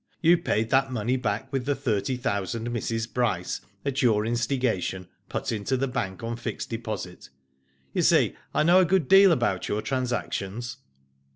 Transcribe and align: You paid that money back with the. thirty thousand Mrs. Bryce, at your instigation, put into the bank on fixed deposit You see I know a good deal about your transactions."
You 0.19 0.39
paid 0.39 0.71
that 0.71 0.91
money 0.91 1.15
back 1.15 1.53
with 1.53 1.67
the. 1.67 1.75
thirty 1.75 2.17
thousand 2.17 2.67
Mrs. 2.71 3.13
Bryce, 3.13 3.61
at 3.85 4.01
your 4.01 4.25
instigation, 4.25 5.07
put 5.29 5.51
into 5.51 5.77
the 5.77 5.87
bank 5.87 6.23
on 6.23 6.37
fixed 6.37 6.71
deposit 6.71 7.29
You 7.93 8.01
see 8.01 8.35
I 8.51 8.63
know 8.63 8.79
a 8.79 8.85
good 8.85 9.07
deal 9.07 9.31
about 9.31 9.67
your 9.67 9.83
transactions." 9.83 10.77